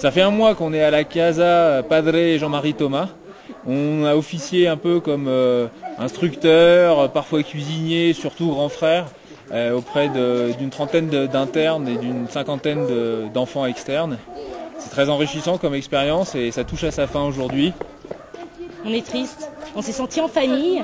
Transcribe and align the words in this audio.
Ça 0.00 0.10
fait 0.10 0.22
un 0.22 0.30
mois 0.30 0.54
qu'on 0.54 0.72
est 0.72 0.82
à 0.82 0.90
la 0.90 1.04
Casa 1.04 1.82
Padre 1.86 2.14
et 2.14 2.38
Jean-Marie 2.38 2.72
Thomas. 2.72 3.08
On 3.66 4.04
a 4.06 4.16
officié 4.16 4.66
un 4.66 4.78
peu 4.78 4.98
comme 5.00 5.26
euh, 5.28 5.66
instructeur, 5.98 7.10
parfois 7.10 7.42
cuisinier, 7.42 8.14
surtout 8.14 8.48
grand 8.48 8.70
frère, 8.70 9.06
euh, 9.52 9.76
auprès 9.76 10.08
d'une 10.08 10.70
trentaine 10.70 11.08
d'internes 11.26 11.86
et 11.86 11.98
d'une 11.98 12.26
cinquantaine 12.28 12.86
de- 12.86 13.24
d'enfants 13.34 13.66
externes. 13.66 14.16
C'est 14.78 14.88
très 14.88 15.10
enrichissant 15.10 15.58
comme 15.58 15.74
expérience 15.74 16.34
et 16.34 16.50
ça 16.50 16.64
touche 16.64 16.84
à 16.84 16.90
sa 16.90 17.06
fin 17.06 17.22
aujourd'hui. 17.22 17.74
On 18.86 18.90
est 18.94 19.04
triste, 19.04 19.50
on 19.76 19.82
s'est 19.82 19.92
senti 19.92 20.22
en 20.22 20.28
famille 20.28 20.82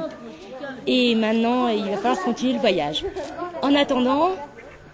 et 0.87 1.15
maintenant 1.15 1.69
il 1.69 1.85
va 1.89 1.97
falloir 1.97 2.21
continuer 2.23 2.53
le 2.53 2.59
voyage. 2.59 3.07
En 3.63 3.75
attendant, 3.75 4.33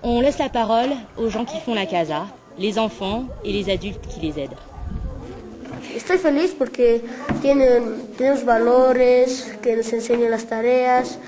on 0.04 0.20
laisse 0.20 0.38
la 0.38 0.48
parole 0.48 0.90
aux 1.18 1.28
gens 1.28 1.44
qui 1.44 1.58
font 1.58 1.74
la 1.74 1.86
casa, 1.86 2.26
les 2.58 2.78
enfants 2.78 3.24
et 3.44 3.52
les 3.52 3.70
adultes 3.70 4.06
qui 4.08 4.20
les 4.20 4.38
aident. 4.38 4.56
Estoy 5.94 6.18
feliz 6.18 6.54
porque 6.56 7.02
tienen, 7.42 7.82
tenemos 8.16 8.44
valores 8.44 9.52
que 9.62 9.76
nos 9.76 9.92
enseñan 9.92 10.30
las 10.30 10.46
tareas, 10.46 11.18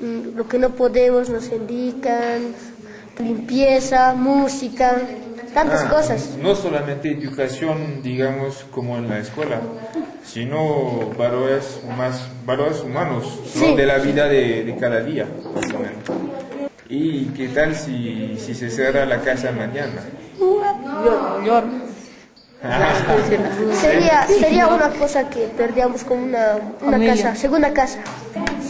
mm, 0.00 0.36
lo 0.36 0.46
que 0.46 0.58
no 0.58 0.70
podemos 0.70 1.30
nos 1.30 1.50
indican, 1.50 2.54
limpieza, 3.18 4.14
música, 4.14 5.00
tantas 5.54 5.84
cosas. 5.84 6.36
No 6.42 6.54
solamente 6.54 7.10
educación, 7.10 8.02
digamos, 8.02 8.64
como 8.70 8.98
en 8.98 9.08
la 9.08 9.18
escuela, 9.18 9.60
sino 10.24 11.10
valores, 11.16 11.80
más, 11.96 12.28
valores 12.44 12.80
humanos, 12.80 13.40
¿no? 13.56 13.66
Sí. 13.66 13.74
de 13.74 13.86
la 13.86 13.98
vida 13.98 14.26
de, 14.28 14.64
de 14.64 14.76
cada 14.76 15.00
día, 15.00 15.26
más 15.54 15.66
o 15.72 15.78
menos. 15.78 16.30
¿Y 16.88 17.26
qué 17.26 17.48
tal 17.48 17.76
si, 17.76 18.36
si 18.38 18.54
se 18.54 18.68
cierra 18.68 19.06
la 19.06 19.20
casa 19.20 19.52
mañana? 19.52 20.02
Sería, 23.80 24.26
sería 24.26 24.68
una 24.68 24.90
cosa 24.90 25.30
que 25.30 25.46
perdíamos 25.46 26.04
como 26.04 26.24
una, 26.24 26.58
una 26.82 26.98
casa, 27.06 27.34
segunda 27.34 27.72
casa. 27.72 28.00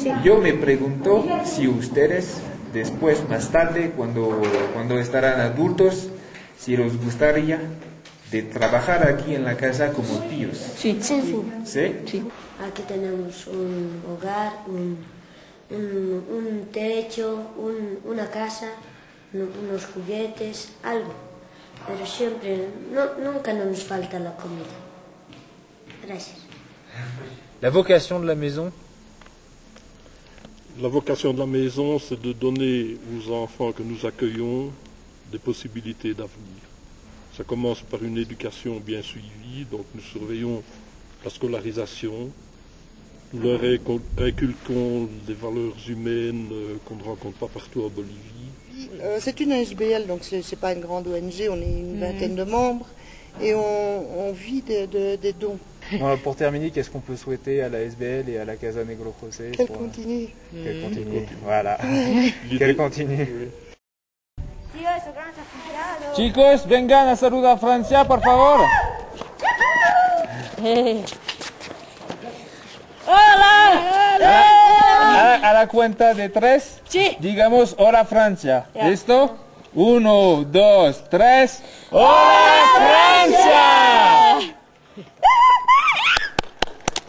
Sí. 0.00 0.12
Yo 0.22 0.38
me 0.38 0.52
pregunto 0.52 1.24
si 1.44 1.66
ustedes 1.66 2.36
después, 2.72 3.28
más 3.28 3.48
tarde, 3.48 3.92
cuando, 3.96 4.40
cuando 4.74 4.98
estarán 4.98 5.40
adultos, 5.40 6.08
si 6.58 6.76
les 6.76 7.02
gustaría 7.04 7.60
de 8.30 8.42
trabajar 8.42 9.08
aquí 9.08 9.34
en 9.34 9.44
la 9.44 9.56
casa 9.56 9.90
como 9.92 10.20
tíos. 10.20 10.56
Sí, 10.76 10.96
sí. 11.64 11.96
¿Sí? 12.06 12.22
Aquí 12.64 12.82
tenemos 12.86 13.48
un 13.48 14.02
hogar, 14.08 14.52
un, 14.68 14.98
un- 15.70 16.24
un 16.30 16.68
techo, 16.72 17.40
un- 17.56 17.98
una 18.04 18.26
casa, 18.30 18.66
un- 19.32 19.50
unos 19.68 19.86
juguetes, 19.86 20.68
algo. 20.84 21.12
Pero 21.86 22.06
siempre, 22.06 22.68
no- 22.92 23.14
nunca 23.32 23.52
nos 23.52 23.82
falta 23.82 24.18
la 24.18 24.36
comida. 24.36 24.74
Gracias. 26.06 26.36
La 27.60 27.70
vocation 27.70 28.20
de 28.20 28.26
la 28.26 28.34
maison, 28.34 28.72
La 30.80 30.88
vocation 30.88 31.34
de 31.34 31.40
la 31.40 31.46
maison, 31.46 31.98
c'est 31.98 32.18
de 32.22 32.32
donner 32.32 32.96
aux 33.12 33.30
enfants 33.32 33.70
que 33.72 33.82
nous 33.82 34.06
accueillons 34.06 34.70
des 35.30 35.38
possibilités 35.38 36.14
d'avenir. 36.14 36.62
Ça 37.36 37.44
commence 37.44 37.82
par 37.82 38.02
une 38.02 38.16
éducation 38.16 38.80
bien 38.80 39.02
suivie, 39.02 39.66
donc 39.70 39.84
nous 39.94 40.00
surveillons 40.00 40.62
la 41.22 41.28
scolarisation, 41.30 42.30
nous 43.34 43.42
leur 43.42 43.60
inculquons 44.18 45.08
des 45.26 45.34
valeurs 45.34 45.76
humaines 45.86 46.48
euh, 46.52 46.76
qu'on 46.86 46.96
ne 46.96 47.02
rencontre 47.02 47.36
pas 47.36 47.48
partout 47.48 47.82
en 47.84 47.88
Bolivie. 47.88 48.50
Euh, 49.02 49.18
c'est 49.20 49.40
une 49.40 49.52
SBL, 49.52 50.06
donc 50.06 50.20
c'est 50.22 50.42
c'est 50.42 50.56
pas 50.58 50.72
une 50.72 50.80
grande 50.80 51.06
ONG, 51.08 51.48
on 51.50 51.56
est 51.60 51.64
une 51.64 51.98
vingtaine 52.00 52.34
de 52.34 52.44
membres 52.44 52.86
et 53.40 53.54
on, 53.54 54.28
on 54.28 54.32
vit 54.32 54.62
de- 54.62 54.86
de- 54.86 55.16
des 55.16 55.32
dons. 55.32 55.58
Bon, 55.98 56.16
pour 56.22 56.36
terminer, 56.36 56.70
qu'est-ce 56.70 56.90
qu'on 56.90 57.00
peut 57.00 57.16
souhaiter 57.16 57.62
à 57.62 57.68
la 57.68 57.80
SBL 57.82 58.28
et 58.28 58.38
à 58.38 58.44
la 58.44 58.56
Casa 58.56 58.84
Negro 58.84 59.14
José 59.22 59.52
Qu'elle 59.52 59.66
pour- 59.66 59.78
continue. 59.78 60.28
Qu'elle 60.52 60.82
continue. 60.82 61.26
Voilà. 61.44 61.78
Qu'elle 62.58 62.76
continue. 62.76 63.48
Chicos, 66.16 66.66
vengan 66.66 67.08
a 67.08 67.16
saludar 67.16 67.52
a 67.52 67.56
Francia, 67.58 68.04
por 68.04 68.20
favor. 68.20 68.66
A, 70.62 70.94
a 75.50 75.52
la 75.52 75.66
cuenta 75.66 76.14
de 76.14 76.28
tres, 76.28 76.80
Sí. 76.88 77.16
digamos 77.18 77.74
hola 77.78 78.04
Francia. 78.04 78.66
¿Listo? 78.74 79.36
Uno, 79.74 80.44
dos, 80.46 81.02
tres. 81.10 81.60
¡Hola 81.90 82.62
Francia! 83.26 84.54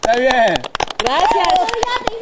Está 0.00 0.16
bien. 0.18 0.54
Gracias. 0.98 2.21